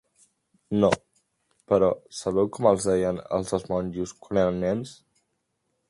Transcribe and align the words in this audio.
No, 0.83 0.87
però 1.73 1.89
sabeu 2.21 2.49
com 2.57 2.71
els 2.71 2.89
deien 2.93 3.21
als 3.39 3.53
dos 3.55 3.69
monjos, 3.75 4.19
quan 4.25 4.45
eren 4.47 4.63
nens? 4.69 5.01